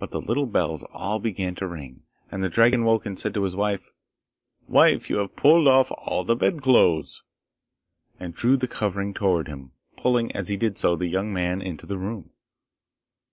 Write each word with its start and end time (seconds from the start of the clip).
But 0.00 0.10
the 0.10 0.20
little 0.20 0.46
bells 0.46 0.82
all 0.92 1.20
began 1.20 1.54
to 1.54 1.68
ring, 1.68 2.02
and 2.32 2.42
the 2.42 2.48
dragon 2.48 2.82
woke 2.82 3.06
and 3.06 3.16
said 3.16 3.32
to 3.34 3.44
his 3.44 3.54
wife, 3.54 3.92
'Wife, 4.66 5.08
you 5.08 5.18
have 5.18 5.36
pulled 5.36 5.68
off 5.68 5.92
all 5.92 6.24
the 6.24 6.34
bed 6.34 6.62
clothes!' 6.62 7.22
and 8.18 8.34
drew 8.34 8.56
the 8.56 8.66
covering 8.66 9.14
towards 9.14 9.48
him, 9.48 9.70
pulling, 9.96 10.32
as 10.34 10.48
he 10.48 10.56
did 10.56 10.78
so, 10.78 10.96
the 10.96 11.06
young 11.06 11.32
man 11.32 11.62
into 11.62 11.86
the 11.86 11.96
room. 11.96 12.30